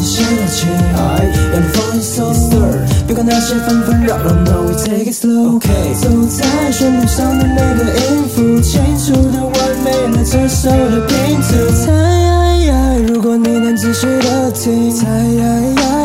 [0.00, 2.34] 现在起让你放松，
[3.06, 5.60] 别管那些纷纷扰扰，No we take it slow。
[6.00, 11.48] 走在旋律上的每个音符，清楚的完美了这首的拼图。
[11.84, 11.86] 猜，
[13.08, 15.06] 如果你能仔细的听，猜，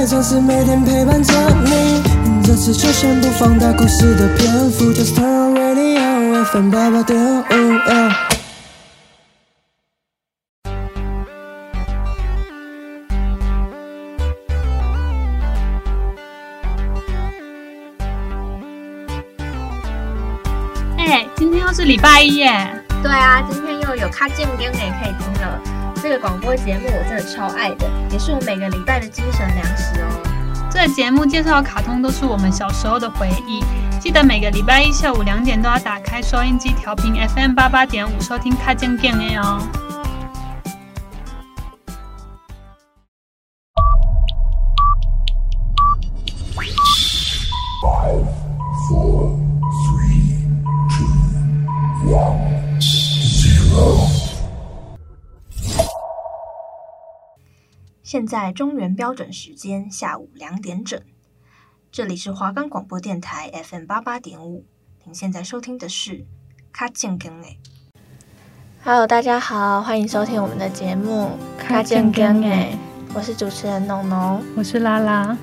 [0.08, 1.34] 总是每天陪伴着
[1.66, 2.02] 你。
[2.44, 8.31] 这次就先不放大故事的篇幅，Just turn on radio FM 八八点五。
[21.82, 22.70] 是礼拜一耶，
[23.02, 25.60] 对啊，今天又有卡健更也可以听了。
[25.96, 30.68] 这个广播节目我真的超爱的，也是我每个礼拜的精神粮食哦。
[30.70, 33.64] 这个节目介绍的卡通都是我们小时候的回忆，
[34.00, 39.60] 记得每个礼拜一下午两点都要打开收音机调频 FM 八八点五收听卡健更的哦。
[58.12, 61.00] 现在中原标准时间下午两点整，
[61.94, 64.66] 这里是华冈广播电台 FM 八八点五。
[65.06, 66.12] 您现在收听的是
[66.74, 67.58] 《卡健根诶》。
[68.84, 72.78] Hello，大家好，欢迎收听我们的节目《卡健根诶》，
[73.16, 75.38] 我是主持人农农，我是拉拉。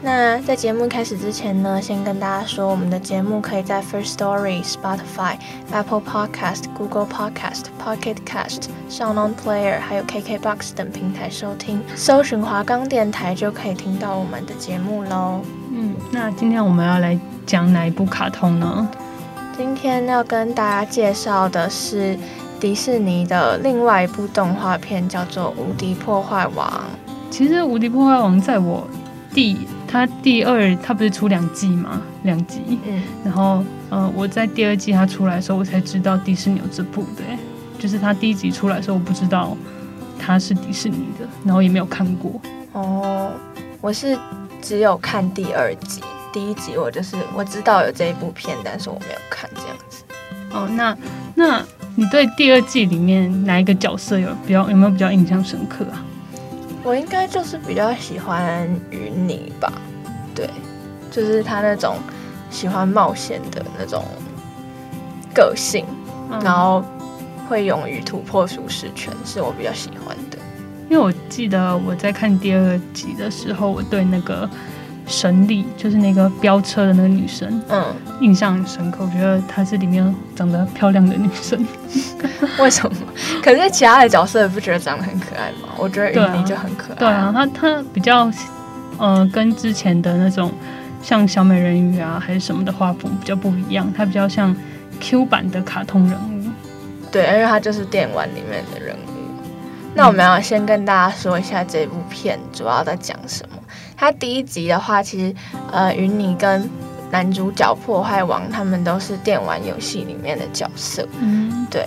[0.00, 5.36] 那在节目开始之前呢，先跟大家说，我们的节目可以在 First Story、Spotify、
[5.72, 15.40] Apple Podcast、Google Podcast、Pocket Cast、SoundOn Player，还有 KKBox 等平台收听，搜寻华冈电台就可以听到我们的节目喽。
[15.72, 18.88] 嗯，那今天我们要来讲哪一部卡通呢？
[19.56, 22.16] 今天要跟大家介绍的是
[22.60, 26.68] 迪士尼的另外一部动画片，叫做《无敌破坏王》。
[27.30, 28.86] 其实《无敌破坏王》在我
[29.34, 32.02] 第他第二，他不是出两季吗？
[32.24, 37.22] 两集，嗯，然后，呃，我在第二季他出来的时候，我才知道迪士尼有这部的，
[37.78, 39.56] 就是他第一集出来的时候，我不知道
[40.18, 42.38] 他是迪士尼的，然后也没有看过。
[42.72, 43.32] 哦，
[43.80, 44.16] 我是
[44.60, 50.04] 只有看第二集，第一集我就是我知道有这一部片，但是我没有看这样子。
[50.52, 50.96] 哦，那
[51.34, 51.62] 那
[51.94, 56.04] 你对第二季里面哪一个角色有比较有没有比较印象深刻啊？
[56.82, 59.72] 我应该就是比较喜欢云泥吧，
[60.34, 60.48] 对，
[61.10, 61.96] 就是他那种
[62.50, 64.04] 喜欢冒险的那种
[65.34, 65.84] 个性，
[66.30, 66.82] 嗯、然后
[67.48, 70.38] 会勇于突破舒适圈，是我比较喜欢的。
[70.88, 74.48] 因为我记得我在看第二集的时候，我对那个。
[75.08, 77.84] 神力就是那个飙车的那个女生，嗯，
[78.20, 78.98] 印象很深刻。
[79.04, 81.66] 我觉得她是里面长得漂亮的女生。
[82.60, 82.96] 为什么？
[83.42, 85.70] 可是其他的角色也不觉得长得很可爱吗？
[85.78, 86.96] 我觉得云妮就很可爱。
[86.96, 88.30] 对啊，她她比较，
[88.98, 90.52] 呃，跟之前的那种
[91.02, 93.90] 像小美人鱼啊还是什么的画风比较不一样。
[93.96, 94.54] 她比较像
[95.00, 96.50] Q 版的卡通人物。
[97.10, 98.98] 对，因为她就是电玩里面的人物。
[99.94, 103.56] 那我们要先跟大家说一下这部片主要在讲什么。
[103.98, 105.34] 他第一集的话，其实
[105.72, 106.70] 呃，云妮跟
[107.10, 111.84] 男主角破坏王他们都是电玩游戏里面的角色，嗯，对。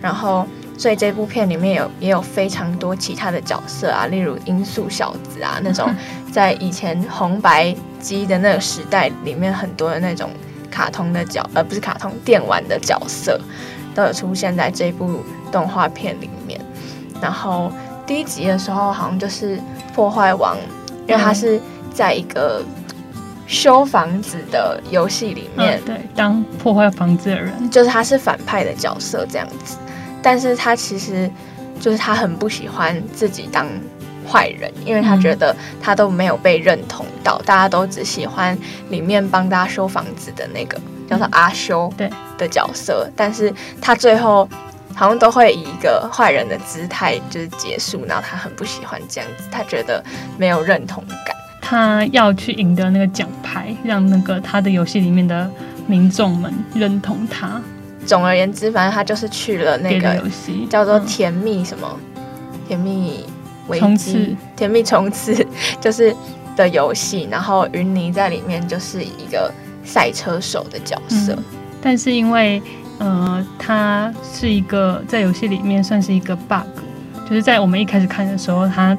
[0.00, 0.44] 然后，
[0.76, 5.88] 所以这部片里面有也有非常多其他的角色啊，例如音速小子啊，那种
[6.32, 10.28] 在以前红白机的那个时代里面很多的那种
[10.68, 13.40] 卡通的角，呃，不是卡通电玩的角色，
[13.94, 15.20] 都有出现在这部
[15.52, 16.60] 动画片里面。
[17.20, 17.70] 然后
[18.04, 19.60] 第一集的时候，好像就是
[19.94, 20.56] 破坏王。
[21.12, 21.60] 因为他是
[21.92, 22.62] 在一个
[23.46, 29.76] 修房子的游戏里面，嗯，对，当破坏房子的人，就是他是反派的角色这样子。
[30.22, 31.30] 但是他其实
[31.78, 33.66] 就是他很不喜欢自己当
[34.26, 38.56] 坏人，因为他觉得他都没有被认同到，大家都只喜欢
[38.88, 40.80] 里面帮大家修房子的那个
[41.10, 42.08] 叫做阿修对
[42.38, 44.48] 的角色，但是他最后。
[44.94, 50.02] 好像都会以一个坏人的姿态就是结束，然后他很不喜欢这样子，他觉得
[50.38, 51.34] 没有认同感。
[51.60, 55.50] 他要去赢得那个奖牌，让那个他的游戏里面的
[55.86, 57.60] 民众们认同他。
[58.04, 63.24] 总而言之，反正他就是去了那个游戏，叫做《甜蜜什么、嗯、甜蜜
[63.78, 65.34] 冲刺甜蜜冲刺》
[65.80, 66.14] 就是
[66.56, 69.50] 的游戏，然后云妮在里面就是一个
[69.84, 71.44] 赛车手的角色，嗯、
[71.80, 72.62] 但是因为。
[73.02, 76.64] 呃，它是一个在游戏里面算是一个 bug，
[77.28, 78.96] 就是在我们一开始看的时候，它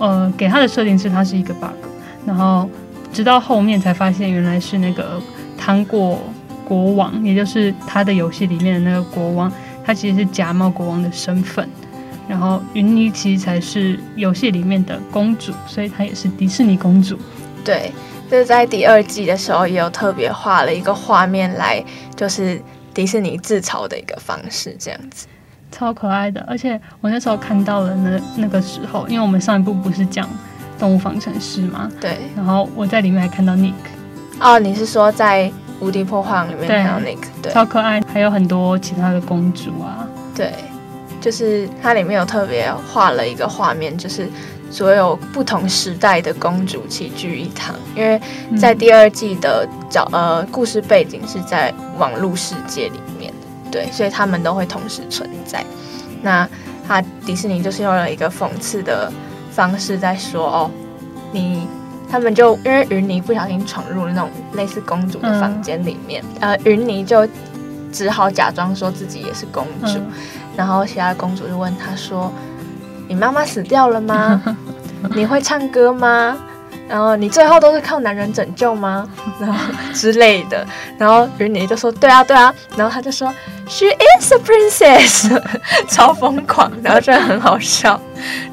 [0.00, 1.70] 呃给它的设定是它是一个 bug，
[2.26, 2.68] 然后
[3.12, 5.22] 直到后面才发现原来是那个
[5.56, 6.20] 糖果
[6.64, 9.52] 国王，也就是他的游戏里面的那个国王，
[9.84, 11.68] 他其实是假冒国王的身份，
[12.28, 17.16] 然后云妮其实才是游戏里面的公主，所以她也是迪士尼公主。
[17.64, 17.92] 对，
[18.28, 21.84] 就是在第二季的时候也有特别画了一个画面来，
[22.16, 22.60] 就是
[22.98, 25.28] 迪士尼自嘲的一个方式，这样子，
[25.70, 26.44] 超可爱的。
[26.48, 30.28] 而且我那时候看到了那那个时候，因为我们上一部不是讲
[30.80, 31.88] 动物方程式吗？
[32.00, 32.18] 对。
[32.34, 33.72] 然后我在里面还看到 Nick。
[34.40, 35.48] 哦，你是说在
[35.78, 37.20] 无敌破坏王里面看到 Nick？
[37.40, 40.04] 对，超可爱，还有很多其他的公主啊。
[40.34, 40.52] 对。
[41.20, 44.28] 就是它里面有特别画了一个画面，就是
[44.70, 47.74] 所有不同时代的公主齐聚一堂。
[47.94, 48.20] 因为
[48.58, 53.32] 在第二季的角呃故事背景是在网络世界里面，
[53.70, 55.64] 对，所以他们都会同时存在。
[56.22, 56.48] 那
[56.86, 59.12] 他迪士尼就是用了一个讽刺的
[59.50, 60.70] 方式在说哦，
[61.32, 61.66] 你
[62.10, 67.26] 他们就因为云妮不小心闯入了那种类似公主的房间里面，嗯、呃，云妮就
[67.92, 69.98] 只好假装说自己也是公主。
[69.98, 70.12] 嗯
[70.58, 72.32] 然后其他公主就问他说
[73.08, 74.40] ：“你妈妈死掉了吗？
[75.16, 76.36] 你会唱歌吗？
[76.88, 79.06] 然后你最后都是靠男人拯救吗？
[79.40, 79.58] 然后
[79.92, 80.66] 之类的。”
[80.98, 83.32] 然后云妮就说：“对啊，对啊。”然后他就说
[83.68, 85.42] ：“She is a princess。
[85.88, 88.00] ”超疯狂，然后真的很好笑。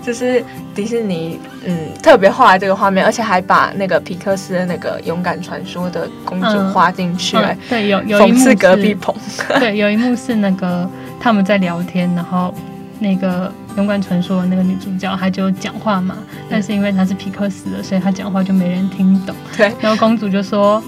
[0.03, 0.43] 就是
[0.75, 7.57] 迪士尼嗯特别画这个画面，而且还把那个皮克斯的那个勇敢传说的公主画进去，嗯嗯。
[7.69, 9.15] 对，有有一幕是隔壁棚。
[9.59, 10.87] 对，有一幕是那个。
[11.17, 12.53] 他们在聊天，然后
[12.99, 16.15] 那个《勇敢传说》那个女主角，她就讲话嘛，
[16.49, 19.35] 但是因为她是皮克斯的，所以她讲话就没人听懂。
[19.55, 20.81] 对，然后公主就说：“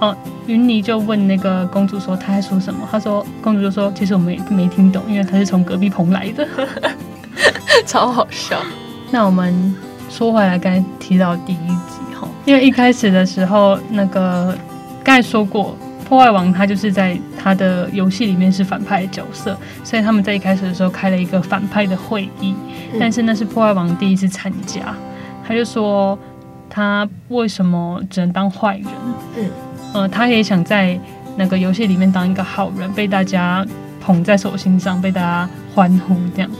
[0.00, 6.46] 哦，云妮就问那个公主说，她在说什么？”她说：“公主就说，其实我们也没听懂，因为她是从隔壁棚来的，
[7.86, 8.58] 超好笑。”
[9.10, 9.74] 那我们
[10.10, 14.56] 说回来，刚才提到第一集哈，因为一开始的时候，那个
[15.02, 15.76] 刚才说过。
[16.06, 22.54] 破坏王他就是在他的游戏里面是反派的角色，所以他们在一开始的时候开了一个反派的会议，
[23.00, 24.94] 但是那是破坏王第一次参加，
[25.46, 26.16] 他就说
[26.68, 28.86] 他为什么只能当坏人？
[29.38, 29.50] 嗯，
[29.94, 30.98] 呃，他也想在
[31.36, 33.66] 那个游戏里面当一个好人，被大家
[34.00, 36.50] 捧在手心上，被大家欢呼这样。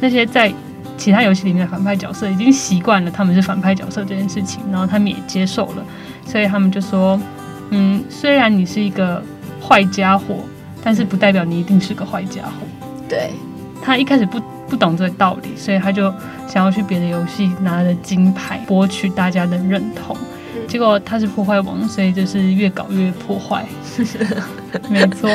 [0.00, 0.52] 那些在
[0.96, 5.84] 其他游戏里面的反派角色已经习惯了他们是反派角色这件事情，然后他们也接受了，
[6.26, 7.20] 所以他们就说。
[7.70, 9.22] 嗯，虽然你是一个
[9.60, 10.36] 坏家伙，
[10.82, 12.66] 但是不代表你一定是个坏家伙。
[13.08, 13.30] 对，
[13.82, 16.12] 他一开始不不懂这个道理，所以他就
[16.46, 20.16] 想要去别的游戏拿了金牌，博取大家的认同。
[20.54, 23.64] 嗯、结果他是破坏王，所以就是越搞越破坏。
[24.90, 25.30] 没错，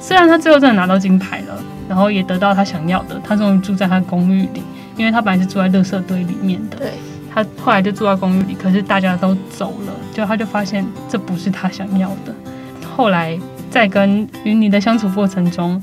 [0.00, 4.62] 虽然他最后真的拿到金牌了，然后也得到他想要的，他终于住在他公寓里，
[4.96, 6.76] 因为他本来是住在垃圾堆里面的。
[6.76, 6.92] 对。
[7.34, 12.34] 他后来就住在公寓里，可是大家都走了，就他就发现这不是他想要的。
[12.96, 13.38] 后来
[13.70, 15.80] 在跟云妮的相处过程中，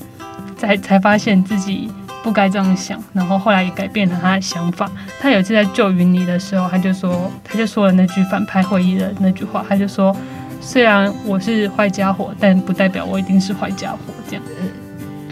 [0.58, 1.90] 才才发现自己
[2.24, 4.90] 不该这样想，然后后来也改变了他的想法。
[5.20, 10.16] 他有一次在救云妮的时候，他就说，他就说了那句反派会议的那句话，他就说
[10.60, 13.98] ：“虽然我是坏家伙，但不代表我一定是坏家伙。”
[14.28, 14.44] 这样，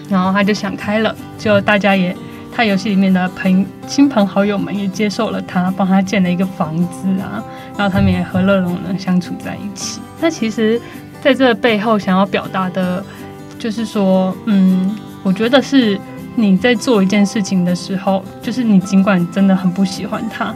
[0.09, 2.15] 然后他就想开了，就大家也。
[2.55, 7.43] 他游戏里面的朋亲朋好友们也接受了他，帮他建了一个房子啊，
[7.75, 9.99] 然后他们也和乐融融相处在一起。
[10.21, 10.79] 那其实，
[11.21, 13.03] 在这背后想要表达的，
[13.57, 15.99] 就是说，嗯，我觉得是
[16.35, 20.53] 你在做一件事情的时候，就是你尽管真的很不喜欢他，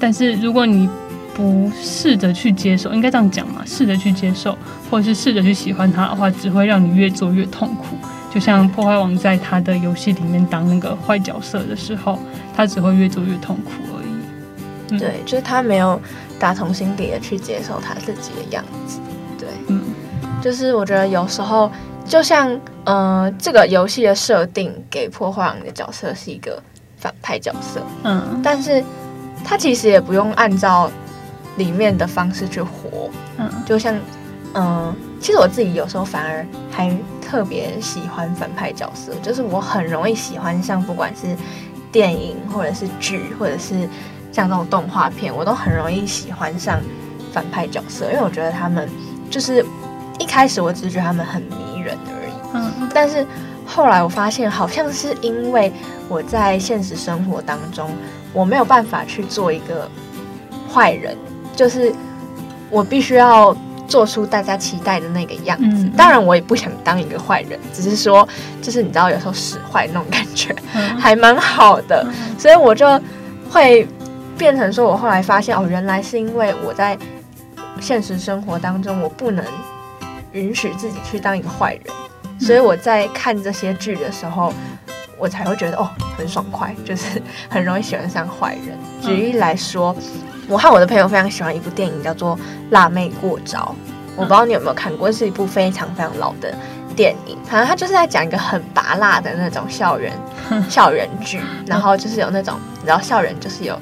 [0.00, 0.88] 但是如果你
[1.34, 4.56] 不试着去接受，应该这样讲嘛，试着去接受，
[4.90, 7.96] 或者是试着去喜欢他的话，只会让你越做越痛苦。
[8.34, 12.18] 就像破坏王在他的游戏里面当那个坏角色的时候，
[12.56, 14.90] 他只会越做越痛苦而已。
[14.90, 16.00] 嗯、对，就是他没有
[16.36, 18.98] 打从心底的去接受他自己的样子。
[19.38, 19.80] 对，嗯，
[20.42, 21.70] 就是我觉得有时候，
[22.04, 22.52] 就像
[22.86, 26.60] 嗯、呃，这个游戏的设定给破坏王的角色是一个
[26.96, 28.82] 反派角色，嗯，但是
[29.44, 30.90] 他其实也不用按照
[31.56, 33.94] 里面的方式去活，嗯，就像
[34.54, 34.64] 嗯。
[34.64, 36.94] 呃其实我自己有时候反而还
[37.34, 41.36] 特别喜欢反派角色，就是我很容易喜欢像，不管是
[41.90, 43.88] 电影或者是剧，或者是
[44.30, 46.80] 像这种动画片，我都很容易喜欢上
[47.32, 48.88] 反派角色，因为我觉得他们
[49.28, 49.66] 就是
[50.20, 53.26] 一开始我只是觉得他们很迷人而已，嗯，但是
[53.66, 55.72] 后来我发现好像是因为
[56.08, 57.90] 我在现实生活当中
[58.32, 59.90] 我没有办法去做一个
[60.72, 61.18] 坏人，
[61.56, 61.92] 就是
[62.70, 63.56] 我必须要。
[63.86, 68.26] 做出大家期待的那个样子，当然我也不想当一个坏人，只是说，
[68.62, 70.54] 就是你知道，有时候使坏那种感觉
[70.98, 72.06] 还蛮好的，
[72.38, 73.00] 所以我就
[73.50, 73.86] 会
[74.36, 76.98] 变成说，我后来发现哦，原来是因为我在
[77.80, 79.44] 现实生活当中，我不能
[80.32, 84.52] 允许自己去当一个坏人，所以我在看这些剧的时候，
[85.18, 88.76] 我才会觉得哦，很爽快，就是很容易喜欢上坏人。
[89.00, 89.94] 举例来说，
[90.48, 92.36] 我和我的朋友非常喜欢一部电影，叫做
[92.70, 93.58] 《辣妹过招》，
[94.16, 96.54] 我不知道你有没有看过，是一部非常非常老的
[96.94, 97.38] 电影。
[97.44, 100.12] 反正它就是在讲一个很拔辣的那种校园
[100.68, 103.78] 校园剧，然后就是有那种，你知道校园就是有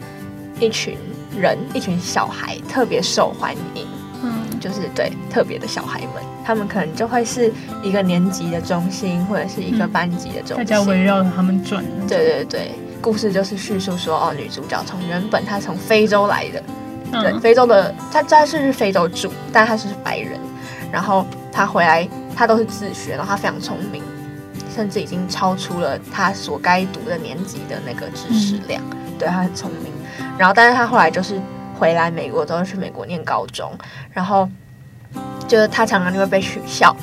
[0.60, 0.96] 一群
[1.36, 3.86] 人，一群小孩特别受欢迎。
[4.62, 7.52] 就是对特别的小孩们，他们可能就会是
[7.82, 11.84] 一个年级的中心，或者是一个班级的中心，嗯、大家围绕着他们转。
[12.06, 16.62] 对对对，故事就是叙述说，哦，女主角从原本她从非洲来的，
[17.10, 20.38] 嗯、对，非洲的她她是非洲住，但她是白人，
[20.92, 24.00] 然后她回来，她都是自学，然后她非常聪明，
[24.72, 29.92] 甚至已经超出了她所该读的年级的那个知识量，嗯、对，她很聪明，
[30.38, 31.40] 然后但是她后来就是。
[31.82, 33.72] 回来美国都是去美国念高中，
[34.12, 34.48] 然后
[35.48, 36.94] 就是他常常就会被取笑，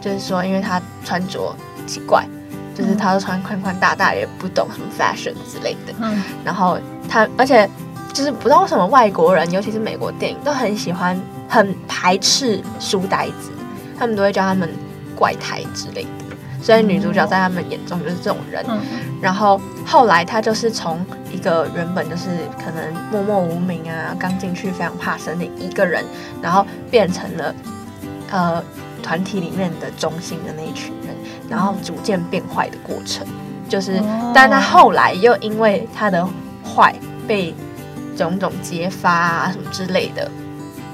[0.00, 1.54] 就是说因为他穿着
[1.86, 2.26] 奇怪，
[2.74, 5.94] 就是他都穿宽宽大大，也不懂什么 fashion 之类的。
[6.00, 6.76] 嗯，然后
[7.08, 7.70] 他而且
[8.12, 11.16] 就是不知道为什么外国人，尤其是美国电影都很喜欢
[11.48, 13.52] 很排斥书呆子，
[13.96, 14.68] 他们都会叫他们
[15.14, 16.23] 怪胎之类的。
[16.64, 18.80] 所以女主角在他们眼中就是这种人，嗯、
[19.20, 26.02] 然后后来她就是从一个原本就是可能默默无名啊，刚进去非常怕生的一个人，
[26.40, 27.54] 然后变成了
[28.30, 28.64] 呃
[29.02, 31.14] 团体里面的中心的那一群人，
[31.50, 33.26] 然后逐渐变坏的过程，
[33.68, 36.26] 就是，哦、但她后来又因为她的
[36.64, 36.94] 坏
[37.28, 37.54] 被
[38.16, 40.30] 种种揭发啊什么之类的。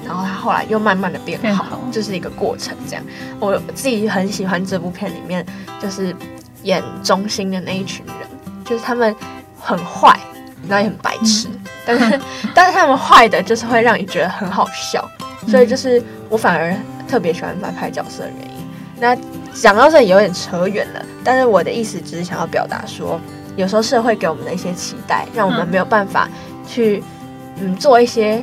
[0.05, 2.77] 然后他后来又慢慢的变好，就是一个过程。
[2.89, 3.05] 这样，
[3.39, 5.45] 我自己很喜欢这部片里面，
[5.81, 6.15] 就是
[6.63, 8.17] 演中心的那一群人，
[8.65, 9.15] 就是他们
[9.59, 10.19] 很坏，
[10.69, 12.21] 然后也很白痴，嗯、但是
[12.55, 15.09] 但是他们坏的，就是会让你觉得很好笑。
[15.43, 16.75] 嗯、所以就是我反而
[17.07, 18.67] 特别喜欢反派角色的原因。
[18.99, 19.17] 那
[19.55, 23.21] 讲到这里有点扯远了，但是我的意思只是想要表达说，
[23.57, 26.29] 有时候社会给我们的一些期待，让我们没有办法
[26.67, 27.03] 去
[27.57, 28.43] 嗯做一些。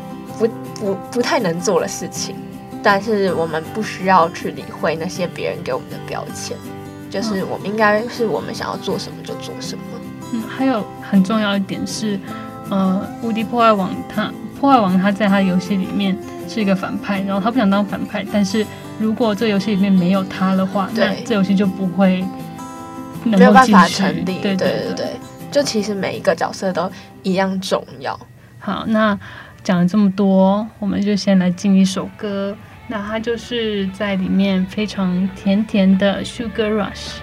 [0.79, 2.36] 不不不太能做的事情，
[2.84, 6.55] 但是我们不需要去理会那些别人给我们的标签，
[7.10, 9.84] 就是我们应该是我们想要做什么就做什么。
[10.34, 12.19] 嗯，还有很重要一点是，
[12.69, 16.17] 呃，无敌破坏王他破坏王他在他游戏里面
[16.48, 18.65] 是一个反派，然后他不想当反派，但是
[19.00, 22.25] 如果这游戏里面没有他的话，那这游戏就不会
[23.24, 24.39] 没有办法成立。
[24.39, 25.10] 对对对对，对，
[25.51, 26.91] 就其实每一个角色都
[27.24, 28.19] 一样重要。
[28.60, 29.17] 好，那。
[29.68, 32.56] 讲了这么多，我们就先来进一首歌。
[32.88, 37.18] 那它就是在里面非常甜甜的《Sugar Rush》。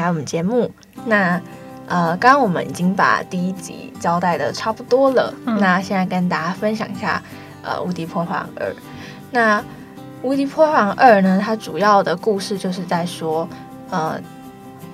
[0.00, 0.70] 来我们节目。
[1.06, 1.40] 那
[1.86, 7.20] 呃，刚刚我们已经把第一集交代的差不多了，嗯、那现在跟大家分享一下
[7.62, 8.70] 呃《无敌破坏王二》。
[9.32, 9.60] 那
[10.22, 13.48] 《无敌破坏王二》呢，它主要的故事就是在说，
[13.90, 14.16] 呃，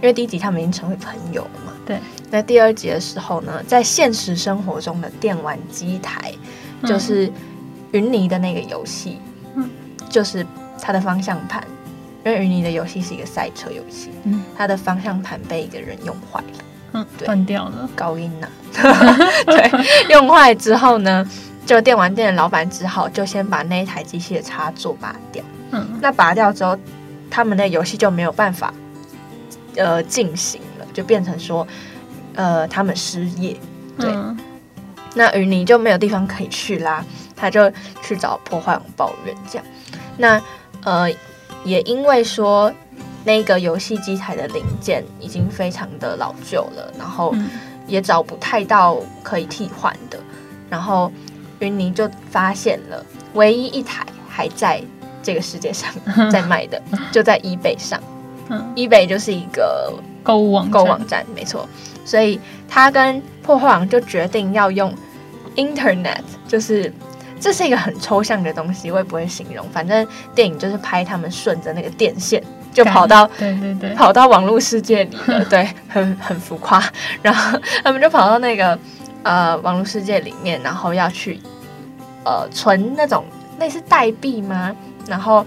[0.01, 1.99] 因为第一集他们已经成为朋友了嘛，对。
[2.31, 6.33] 那第二集的时候呢，在现实生活中的电玩机台，
[6.81, 7.31] 嗯、就是
[7.93, 9.19] 云泥的那个游戏，
[9.55, 9.69] 嗯，
[10.09, 10.47] 就是
[10.81, 11.63] 它的方向盘。
[12.27, 16.65] 因为云妮的游戏是一个赛车游戏，嗯，它的方向盘被一个人用坏了，
[16.95, 18.49] 嗯，断掉了，高音呐、
[18.83, 19.17] 啊，
[19.47, 19.71] 对，
[20.11, 21.25] 用坏之后呢，
[21.65, 26.77] 就电玩店的老板只好就先把那一台机器的插座拔掉，嗯，那拔掉之后，
[27.31, 28.75] 他们的游戏就没有办法，
[29.77, 31.65] 呃，进行了，就变成说，
[32.35, 33.57] 呃，他们失业，
[34.01, 34.37] 对，嗯、
[35.15, 37.05] 那云妮就没有地方可以去啦，
[37.37, 37.71] 他就
[38.03, 39.67] 去找破坏王抱怨，这样，
[40.17, 40.43] 那，
[40.83, 41.09] 呃。
[41.67, 42.73] 也因为说
[43.25, 47.35] 那个游戏机台的零件已经非常的老旧了，然后
[47.89, 50.17] 也找不太到可以替换的，
[50.71, 51.11] 然后
[51.59, 54.81] 云妮就发现了唯一一台还在
[55.25, 55.93] 这个世界上
[56.31, 58.01] 在卖的，就在 eBay 上。
[58.77, 61.69] eBay 就是一个购物网购物网站，没错。
[62.05, 64.95] 所以他跟破坏王就决定要用
[65.57, 66.93] Internet，就是。
[67.47, 69.65] 这是一个很抽象的东西，我也不会形容。
[69.69, 70.05] 反正
[70.35, 72.43] 电影就是拍他们顺着那个电线，
[72.75, 76.83] 就跑到对对对，跑到网络世界里了， 对，很很浮夸。
[77.23, 78.77] 然后他们就跑到那个
[79.23, 81.39] 呃网络世界里面，然后要去
[82.25, 83.25] 呃存那种
[83.61, 84.75] 类似代币吗？
[85.07, 85.47] 然后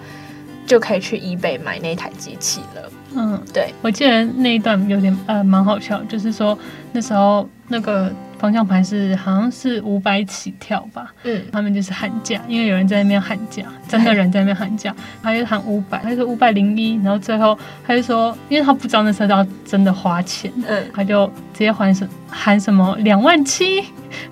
[0.65, 2.89] 就可以去 eBay 买那台机器了。
[3.13, 6.57] 嗯，对，我记得那一段有点呃蛮好笑，就是说
[6.93, 8.09] 那时候那个。
[8.39, 23.83] 方向盘是好像是五百起跳吧，嗯，他们就是喊价，因为有人在那边喊价，真的人在那边喊价，他就喊五百，他就说五百零一，然后最后他就说，因为他不知道那车要真的花钱，嗯，他就直接喊什喊什么两万七，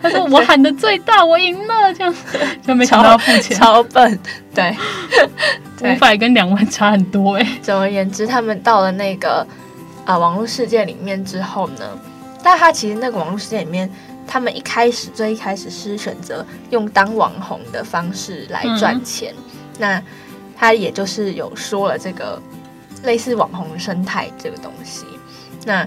[0.01, 2.15] 他说我喊的最大，我赢了，这样
[2.65, 4.17] 就没想到要付钱，超笨，
[4.55, 4.73] 对，
[5.83, 7.59] 五百跟两万差很多哎、欸。
[7.61, 9.45] 总而言之，他们到了那个
[10.05, 11.85] 啊、呃、网络世界里面之后呢？
[12.49, 13.91] 但他其实那个网络世界里面，
[14.25, 19.33] 他们一开始最一开始是选择用当网红的方式来赚钱。
[19.35, 20.03] 嗯、那
[20.57, 22.41] 他也就是有说了这个
[23.03, 25.05] 类似网红生态这个东西。
[25.65, 25.85] 那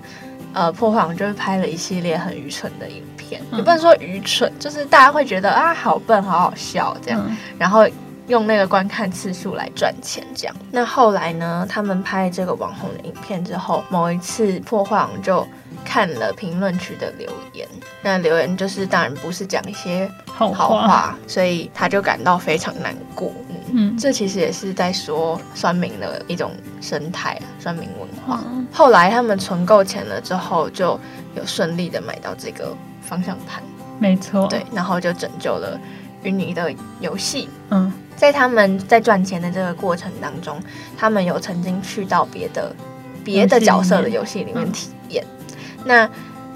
[0.52, 7.24] 呃，破坏王就是拍了一系列很愚蠢的影片，嗯、也不能说愚蠢，就是大家会觉得啊，好笨，好好笑这样。
[7.26, 7.88] 嗯、然后
[8.26, 10.54] 用那个观看次数来赚钱这样。
[10.70, 15.48] 那后来呢，他们拍这个网红的影片之后，某一次破坏王就。
[15.84, 17.66] 看了评论区的留言，
[18.02, 23.32] 那留言就是当然不是讲一些好话，所以他就感到非常难过。
[23.48, 28.40] 嗯，嗯，这其实也是在说酸民的一种生态啊，酸民文化。
[28.46, 30.98] 嗯、后来他们存够钱了之后，就
[31.34, 33.62] 有顺利的买到这个方向盘，
[33.98, 35.78] 没错，对，然后就拯救了
[36.22, 37.48] 云妮的游戏。
[37.70, 40.60] 嗯，在他们在赚钱的这个过程当中，
[40.96, 42.74] 他们有曾经去到别的
[43.24, 45.24] 别的角色的游戏里面体验。
[45.84, 46.08] 那，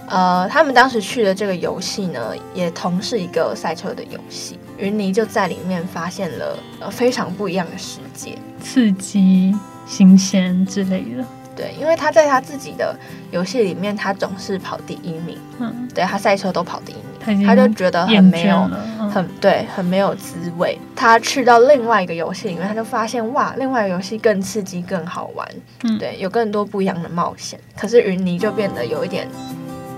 [0.08, 4.58] 呃，他们当时去的这个游戏呢，也同是一个赛车的游戏。
[4.76, 9.54] 云妮就在里面发现了呃非常不一样的世界，刺激、
[9.86, 11.24] 新鲜之类的。
[11.56, 12.96] 对，因为他在他自己的
[13.30, 15.38] 游戏里面，他总是跑第一名。
[15.58, 17.04] 嗯，对，他赛车都跑第一名。
[17.46, 18.68] 他就觉得很没有，
[19.00, 20.78] 嗯、很对，很没有滋味。
[20.94, 25.48] 他去到另外一个游戏里面，他就发现哇，另外一个游戏更刺激、更好玩。
[25.84, 27.58] 嗯，对，有更多不一样的冒险。
[27.78, 29.26] 可是云妮就变得有一点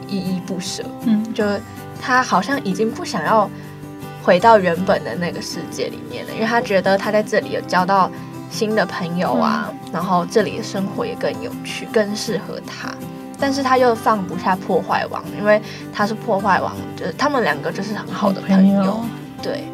[0.07, 0.85] 依依不舍。
[1.05, 1.45] 嗯，就
[2.01, 3.51] 他好像已经不想要
[4.23, 8.09] 回到原本的那个世界里面了，因为他觉得他在这里有交到
[8.51, 12.89] 新的朋友啊，嗯、然后这里的生活也更有趣，更适合他。
[13.39, 15.61] 但是他又放不下破坏王，因为
[15.93, 18.77] 他是破坏王，就是他们两个就是很好的朋友。
[18.79, 19.01] 朋友
[19.43, 19.65] 对，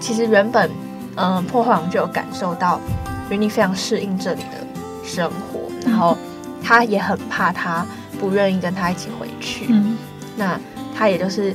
[0.00, 0.70] 其实原本，
[1.16, 2.80] 嗯、呃，破坏王就有感受到
[3.28, 4.66] 云妮非常适应这里的
[5.04, 6.16] 生活，然后
[6.62, 7.86] 他也很怕他
[8.18, 9.66] 不愿意跟他一起回去。
[9.68, 9.98] 嗯、
[10.34, 10.58] 那
[10.96, 11.54] 他也就是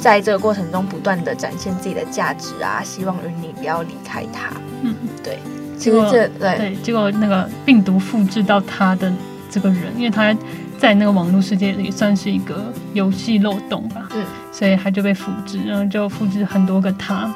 [0.00, 4.50] 在这个过程中不断的展现自己的价值啊，希望云妮不要离开他。
[4.82, 5.38] 嗯，对。
[5.78, 9.12] 结果这对，对，结果那个病毒复制到他的。
[9.52, 10.32] 这个人，因为他
[10.78, 17.34] 在那个网络世界里算是一个游戏漏洞吧，嗯，所以他就被复制，然后就复制很多个他，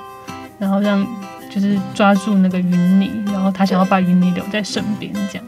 [0.57, 1.05] 然后让
[1.51, 5.45] 就是抓住那个云妮，然后他想要把云妮留在身边，这样。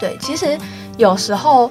[0.00, 0.58] 对，其实
[0.98, 1.70] 有时候，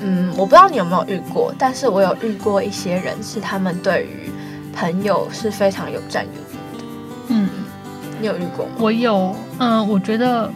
[0.00, 4.30] 嗯，我不知道你有没有遇过，但是我有遇过一些人，是他们对于
[4.74, 6.84] 朋友是非常有占有欲的。
[7.28, 7.48] 嗯，
[8.20, 8.72] 你有遇过吗？
[8.78, 10.50] 我有，嗯，我觉得。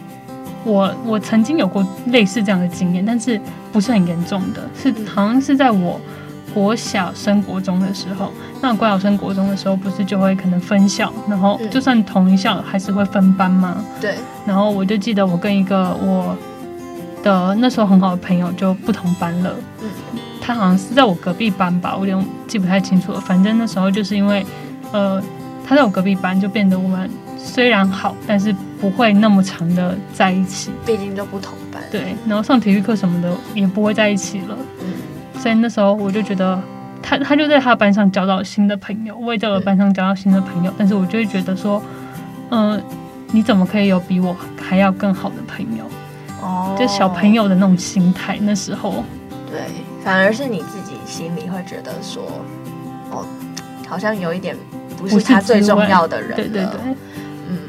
[0.63, 5.99] 我我曾经有过类似这样的经验，但是不是很严重的，是好像是在我
[6.53, 8.31] 国小升国中的时候。
[8.61, 13.83] 那国小升国中的时候，不是就会可能分校，然后就算同一校还是会分班吗？
[13.99, 14.13] 对。
[14.45, 16.37] 然后我就记得我跟一个我
[17.23, 19.53] 的那时候很好的朋友就不同班了。
[19.81, 19.89] 嗯。
[20.41, 23.19] 他好像是在我隔壁班吧，我有点记不太清楚了。
[23.21, 24.45] 反正那时候就是因为，
[24.91, 25.21] 呃，
[25.67, 30.71] 他在我隔壁班，就变得我们虽然好，但是不会那么长的在一起。
[30.85, 31.81] 毕竟都不同班。
[31.91, 32.15] 对。
[32.27, 34.57] 然后上体育课什么的也不会在一起了。
[34.79, 35.39] 嗯。
[35.39, 36.61] 所以那时候我就觉得。
[37.03, 41.81] 他他就在他班上交到新的朋友，我也在我班上交到新的朋友，但是我就会觉得说，
[42.51, 42.81] 嗯、呃，
[43.31, 45.83] 你怎么可以有比我还要更好的朋友？
[46.41, 49.03] 哦，就小朋友的那种心态，那时候，
[49.49, 49.61] 对，
[50.03, 52.23] 反而是你自己心里会觉得说，
[53.11, 53.25] 哦，
[53.87, 54.55] 好像有一点
[54.97, 56.79] 不是他最重要的人了，对对对，
[57.47, 57.59] 嗯，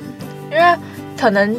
[0.51, 0.77] 因为
[1.17, 1.57] 可能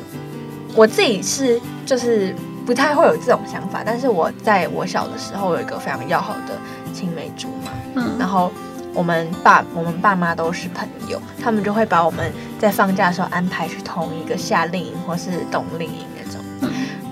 [0.76, 6.58] 我自己是就是不太会有这种想法，但是我在我小的时候有一个非常要好的。
[6.94, 8.52] 青梅竹马，嗯，然后
[8.94, 16.06] 我们爸我们爸妈都是朋友，他们就会把我们在放假的时候安排去同一个夏令营或是冬令营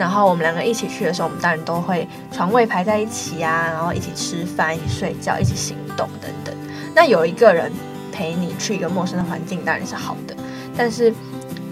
[0.02, 6.56] 然后我们两个一起去的时候，我们当然都会床位排在一起啊，然后一起吃饭、一起睡觉、一起行动等等。
[6.96, 7.72] 那有一个人
[8.12, 10.36] 陪你去一个陌生的环境，当然是好的。
[10.76, 11.14] 但是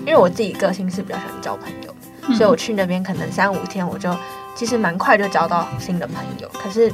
[0.05, 1.95] 因为我自己个性是比较喜欢交朋友，
[2.27, 4.15] 嗯，所以我去那边可能三五天，我就
[4.53, 6.47] 其实蛮快就交到新的朋友。
[6.53, 6.93] 可是。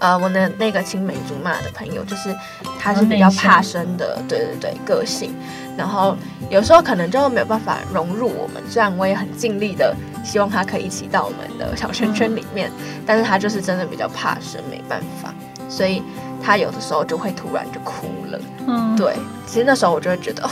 [0.00, 2.34] 呃，我的那个青梅竹马的朋友，就是
[2.78, 5.34] 他是比较怕生的，对对对，个性，
[5.76, 6.16] 然后
[6.48, 8.62] 有时候可能就没有办法融入我们。
[8.68, 15.34] 虽然我也很尽力的希望他可以一起到我们的小圈圈里面，嗯，但是他就是真的比较怕生，没办法，
[15.68, 16.02] 所以
[16.40, 18.40] 他有的时候就会突然就哭了。
[18.68, 19.14] 嗯，对，
[19.46, 20.50] 其实那时候我就会觉得，哦，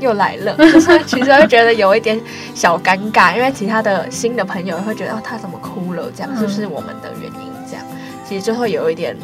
[0.00, 2.20] 又来了，就 是其实会觉得有一点
[2.54, 6.10] 小尴尬，因为其他的新的朋友会觉得，哦，他怎么哭了？
[6.14, 7.49] 这样是不是我们的原因？
[8.30, 9.16] 其实就会有一点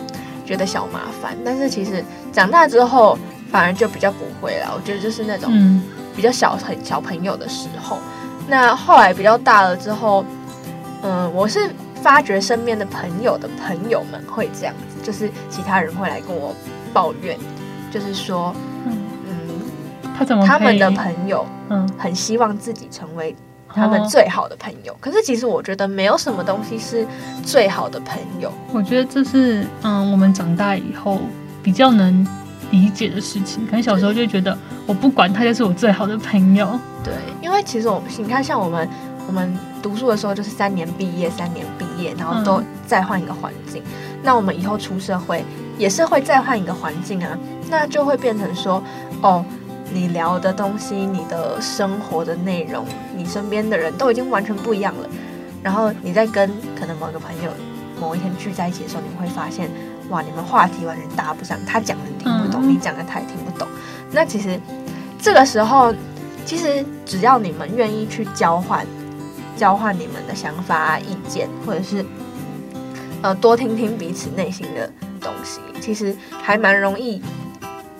[0.44, 3.16] 觉得小麻烦，但是其实长大之后
[3.52, 4.72] 反而就比较不会了。
[4.74, 5.80] 我觉得就是那种
[6.16, 7.98] 比较小很小朋友的时候，
[8.48, 10.24] 那后来比较大了之后，
[11.04, 11.70] 嗯，我是
[12.02, 16.52] 发觉身边的朋友的朋友们会这样子，就是其他人会来跟我
[16.92, 17.38] 抱怨，
[17.92, 18.52] 就是说，
[18.86, 18.92] 嗯，
[20.18, 23.36] 他怎么他们的朋友嗯很希望自己成为。
[23.76, 27.06] 他们最好的朋友，哦，可是其实我觉得没有什么东西是
[27.44, 28.50] 最好的朋友。
[28.72, 31.20] 我觉得这是嗯，我们长大以后
[31.62, 32.26] 比较能
[32.70, 33.66] 理解的事情。
[33.66, 36.66] 可能小时候就觉得我不管他就是我最好的朋友。
[37.04, 37.12] 对，
[37.42, 38.88] 因为其实我们你看，像我们
[39.26, 44.18] 我们读书的时候就是三年毕业，三年毕业，然后都再换一个环境，嗯。
[44.22, 45.44] 那我们以后出社会
[45.76, 48.82] 也是会再换一个环境啊，那就会变成说
[49.20, 49.44] 哦。
[49.96, 52.84] 你聊的东西，你的生活的内容，
[53.16, 55.08] 你身边的人都已经完全不一样了。
[55.62, 57.50] 然后你在跟可能某个朋友
[57.98, 59.70] 某一天聚在一起的时候，你会发现，
[60.10, 61.58] 哇，你们话题完全搭不上。
[61.66, 63.66] 他讲的你听不懂，你讲的他也听不懂。
[64.12, 64.60] 那其实
[65.18, 65.94] 这个时候，
[66.44, 68.86] 其实只要你们愿意去交换，
[69.56, 72.04] 交换你们的想法啊、意见，或者是
[73.22, 77.22] 呃多听听彼此内心的东西，其实还蛮容易。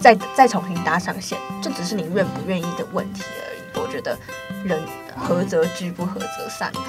[0.07, 3.81] 再再重新搭上线，这只是你愿不愿意的问题而已。
[3.83, 4.16] 我觉得
[4.64, 4.79] 人
[5.16, 6.83] 合则聚，不合则散嘛，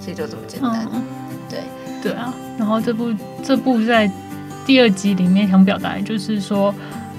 [0.00, 0.88] 其实就这么简单。
[0.92, 1.00] 嗯、
[1.48, 1.60] 对。
[2.02, 4.10] 对啊，然后这部这部在
[4.66, 6.74] 第二集里面想表达，就是说，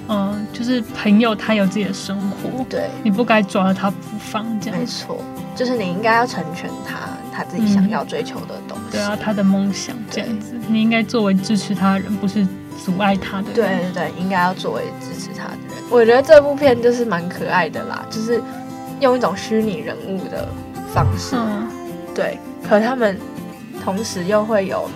[0.08, 4.78] 嗯、呃，就是朋友他有自己的生活，对，你不该抓着他不放，这样。
[4.78, 6.98] 没错，就是你应该要成全他
[7.32, 12.46] 他自己想要追求的东西，嗯、对啊，他的梦想这样子，你应该作为支持他的人，不是
[12.84, 13.54] 阻碍他的人。
[13.54, 15.84] 对对对，应该要作为支持他的人。
[15.90, 18.42] 我觉得这部片就是蛮可爱的啦，就是
[19.00, 20.48] 用一种虚拟人物的
[20.92, 21.68] 方式，嗯、
[22.14, 23.18] 对，可他们
[23.84, 24.88] 同时又会有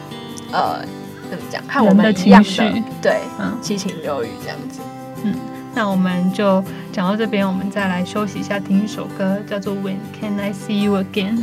[0.52, 0.84] 呃
[1.30, 4.80] 怎么讲，和我们一样的，的对，嗯，七情六欲这样子。
[5.22, 5.34] 嗯，
[5.74, 6.62] 那我们就
[6.92, 11.38] 讲到这边，我们再来休息一下，听一首歌，叫做《When Can I See You Again》。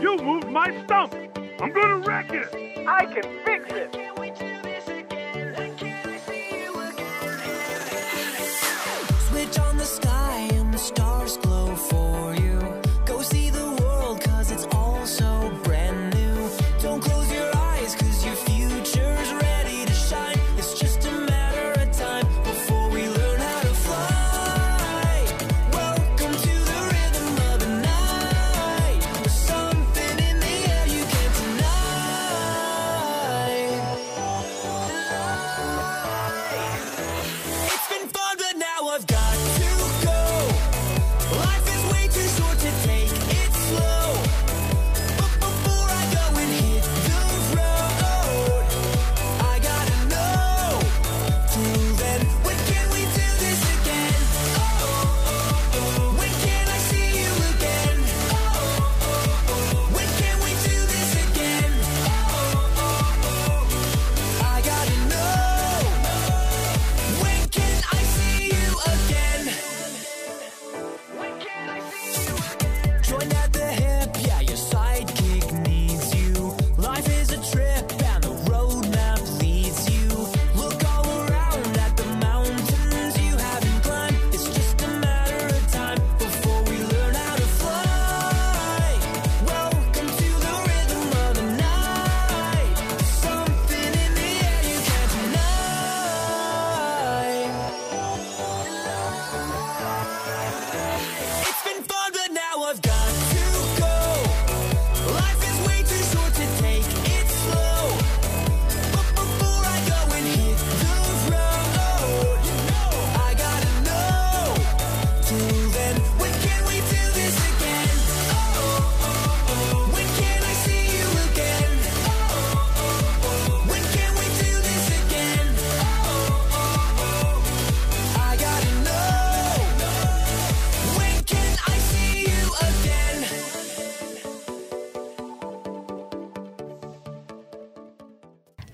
[0.00, 1.14] You moved my stump.
[1.60, 2.48] I'm gonna wreck it.
[2.86, 4.71] I can fix it.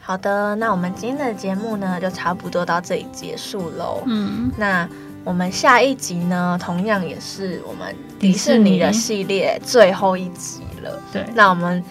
[0.09, 4.03] 好的，那我们今天的节目呢，就差不多到这里结束喽。
[4.07, 4.89] 嗯，那
[5.23, 10.99] 我们下一集呢，同样也是我们迪士尼的系列最后一集了。
[11.13, 11.85] 对，那我们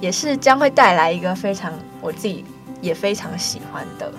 [0.00, 2.44] 也是将会带来一个非常我自己
[2.82, 4.12] 也非常喜欢的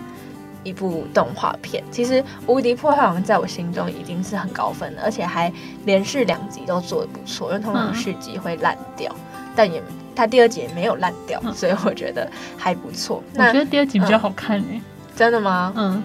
[0.64, 1.84] 一部动画片。
[1.92, 5.54] 其实《无敌破坏王》在我心中已经是很高分了，而且还
[5.86, 9.80] 连续两集都做的不错，因为通常续集会烂掉，嗯、但也。
[10.16, 13.24] 他第二集也没有烂掉，嗯、所以我觉得还不错。
[13.36, 14.82] 我觉得第二集比较好看诶、欸嗯。
[15.16, 15.72] 真的吗？
[15.76, 16.04] 嗯，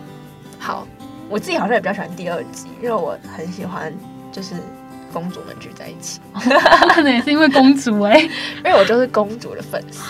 [0.58, 0.86] 好，
[1.28, 3.92] 我自己好像也比较喜欢第二集，因为我很喜欢
[4.30, 4.54] 就是
[5.12, 6.20] 公主们聚在一起。
[6.94, 8.22] 可能也是因为公主哎、欸，
[8.58, 10.02] 因为我就是公主的粉丝。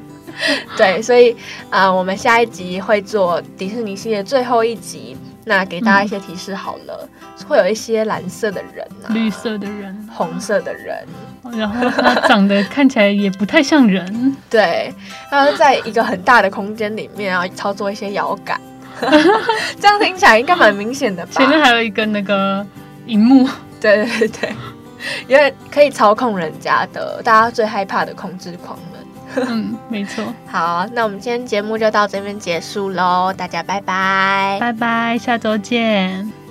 [0.76, 1.32] 对，所以
[1.70, 5.16] 啊、呃，我们下一集会做迪士尼系列最后一集。
[5.44, 11.06] 那给大家一些提示好了，嗯、会有一些蓝色的人、啊、绿色的人、红色的人，
[11.52, 14.34] 然后他长得看起来也不太像人。
[14.48, 14.92] 对，
[15.30, 18.58] 他在一个很大的空间里面，然后操作一些摇杆，
[19.78, 21.32] 这样听起来应该蛮明显的吧？
[21.32, 22.66] 前面还有一个那个
[23.06, 23.46] 荧幕，
[23.80, 24.54] 对对对，
[25.28, 28.78] 因为可以操控人家的，大家最害怕的控制狂。
[29.48, 30.24] 嗯，没错。
[30.46, 36.43] 好，那我们今天节目就到这边结束喽，大家拜拜，拜拜，下周见。